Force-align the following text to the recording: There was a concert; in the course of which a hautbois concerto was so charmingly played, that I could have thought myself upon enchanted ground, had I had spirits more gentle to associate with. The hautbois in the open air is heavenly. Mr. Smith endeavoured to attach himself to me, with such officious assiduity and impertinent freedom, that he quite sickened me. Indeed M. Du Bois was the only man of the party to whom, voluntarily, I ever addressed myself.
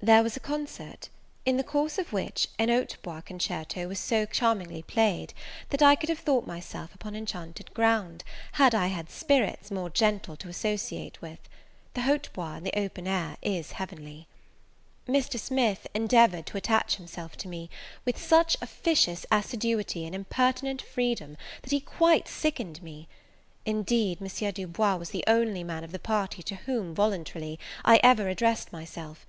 There 0.00 0.22
was 0.22 0.38
a 0.38 0.40
concert; 0.40 1.10
in 1.44 1.58
the 1.58 1.62
course 1.62 1.98
of 1.98 2.10
which 2.10 2.48
a 2.58 2.66
hautbois 2.66 3.20
concerto 3.22 3.86
was 3.86 4.00
so 4.00 4.24
charmingly 4.24 4.80
played, 4.80 5.34
that 5.68 5.82
I 5.82 5.96
could 5.96 6.08
have 6.08 6.20
thought 6.20 6.46
myself 6.46 6.94
upon 6.94 7.14
enchanted 7.14 7.74
ground, 7.74 8.24
had 8.52 8.74
I 8.74 8.86
had 8.86 9.10
spirits 9.10 9.70
more 9.70 9.90
gentle 9.90 10.34
to 10.36 10.48
associate 10.48 11.20
with. 11.20 11.40
The 11.92 12.00
hautbois 12.00 12.56
in 12.56 12.64
the 12.64 12.72
open 12.78 13.06
air 13.06 13.36
is 13.42 13.72
heavenly. 13.72 14.26
Mr. 15.06 15.38
Smith 15.38 15.86
endeavoured 15.92 16.46
to 16.46 16.56
attach 16.56 16.96
himself 16.96 17.36
to 17.36 17.46
me, 17.46 17.68
with 18.06 18.16
such 18.16 18.56
officious 18.62 19.26
assiduity 19.30 20.06
and 20.06 20.14
impertinent 20.14 20.80
freedom, 20.80 21.36
that 21.60 21.70
he 21.72 21.80
quite 21.80 22.28
sickened 22.28 22.82
me. 22.82 23.08
Indeed 23.66 24.22
M. 24.22 24.52
Du 24.52 24.66
Bois 24.68 24.96
was 24.96 25.10
the 25.10 25.24
only 25.26 25.62
man 25.62 25.84
of 25.84 25.92
the 25.92 25.98
party 25.98 26.42
to 26.44 26.54
whom, 26.54 26.94
voluntarily, 26.94 27.58
I 27.84 28.00
ever 28.02 28.26
addressed 28.30 28.72
myself. 28.72 29.26